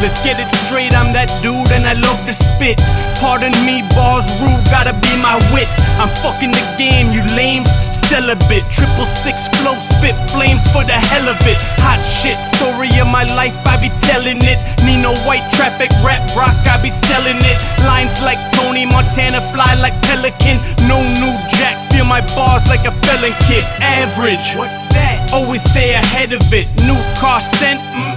[0.00, 2.80] Let's get it straight, I'm that dude and I love to spit.
[3.20, 5.68] Pardon me, bars rude, gotta be my wit.
[6.00, 7.68] I'm fucking the game, you lames.
[7.92, 11.60] Celibate, triple six flow, spit flames for the hell of it.
[11.84, 14.56] Hot shit, story of my life, I be telling it.
[14.88, 17.58] Nino White traffic, rap rock, I be selling it.
[17.84, 20.56] Lines like Tony Montana, fly like Pelican.
[20.88, 23.62] No new jack, feel my bars like a felon kid.
[23.84, 25.28] Average, What's that?
[25.36, 26.66] always stay ahead of it.
[26.88, 28.16] New car sent, mm-mm,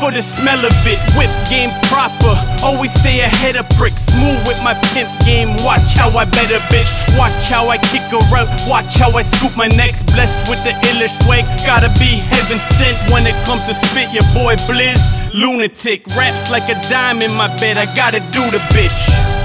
[0.00, 0.98] for the smell of it.
[1.14, 2.32] Whip game proper,
[2.64, 4.08] always stay ahead of bricks.
[4.08, 6.88] Smooth with my pimp game, watch how I better bitch.
[7.20, 10.02] Watch how I kick her out, watch how I scoop my necks.
[10.02, 14.08] Blessed with the illish swag, gotta be heaven sent when it comes to spit.
[14.10, 15.04] Your boy Blizz,
[15.36, 17.76] lunatic, raps like a dime in my bed.
[17.76, 19.00] I gotta do the bitch.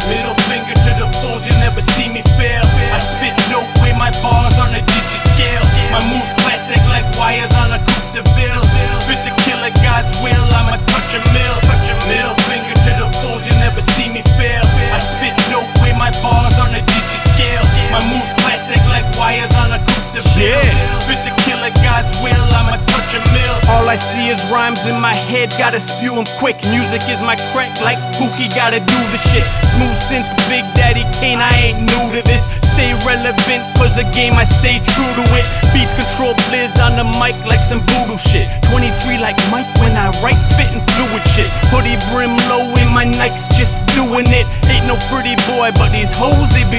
[0.08, 2.15] Middle finger to the fools, you never see me
[20.36, 20.96] a ville.
[20.96, 23.56] Spit the killer, God's will, I'ma touch a mill.
[23.70, 26.58] All I see is rhymes in my head, gotta spew 'em quick.
[26.70, 29.46] Music is my crack, like Pookie, gotta do the shit.
[29.74, 32.44] Smooth since Big Daddy Kane, I ain't new to this.
[32.76, 35.46] Stay relevant, cause the game I stay true to it.
[35.72, 38.48] Beats control blizz on the mic like some voodoo shit.
[38.68, 41.48] 23 like Mike when I write, spitting fluid shit.
[41.72, 44.46] Hoodie brim low in my Nikes, just doing it.
[44.68, 46.75] Ain't no pretty boy, but these hoes, they be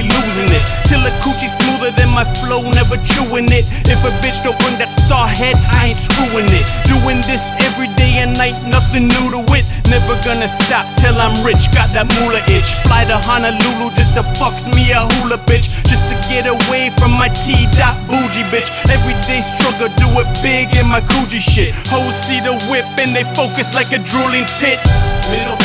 [2.17, 3.69] my flow, never chewing it.
[3.85, 6.65] If a bitch don't bring that star head, I ain't screwing it.
[6.89, 9.61] Doing this every day and night, nothing new to it.
[9.85, 12.69] Never gonna stop till I'm rich, got that moolah itch.
[12.89, 15.69] Fly to Honolulu just to fucks me a hula bitch.
[15.85, 18.73] Just to get away from my T dot bougie bitch.
[18.89, 21.69] Everyday struggle, do it big in my Coogi shit.
[21.93, 24.81] Hoes see the whip and they focus like a drooling pit.
[25.29, 25.56] Middle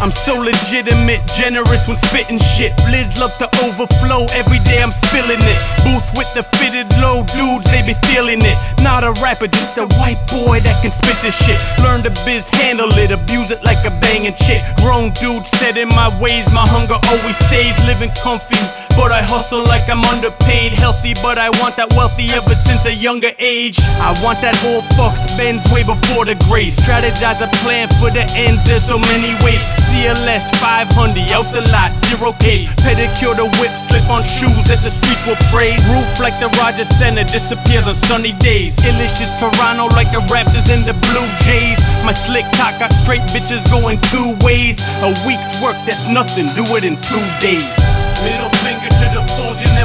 [0.00, 2.72] I'm so legitimate, generous when spitting shit.
[2.88, 5.58] Blizz love to overflow, every day I'm spilling it.
[5.84, 8.56] Booth with the fitted low dudes, they be feeling it.
[8.82, 11.60] Not a rapper, just a white boy that can spit this shit.
[11.84, 14.64] Learn the biz, handle it, abuse it like a banging chick.
[14.80, 17.76] Grown dude set in my ways, my hunger always stays.
[17.84, 18.56] Living comfy,
[19.00, 20.76] but I hustle like I'm underpaid.
[20.76, 23.80] Healthy, but I want that wealthy ever since a younger age.
[23.96, 26.76] I want that old fox Benz way before the grace.
[26.76, 29.64] Strategize a plan for the ends, there's so many ways.
[29.88, 32.68] CLS 500 out the lot, zero case.
[32.84, 35.80] Pedicure the whip, slip on shoes that the streets will praise.
[35.88, 38.76] Roof like the Rogers Center disappears on sunny days.
[38.84, 41.80] Illicious's Toronto like the Raptors and the Blue Jays.
[42.04, 44.76] My slick cock got straight bitches going two ways.
[45.00, 47.99] A week's work, that's nothing, do it in two days.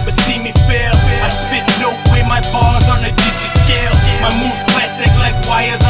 [0.06, 0.94] Never see me fail.
[1.26, 3.96] I spit dope with my bars on a digi scale.
[4.22, 5.82] My moves classic like wires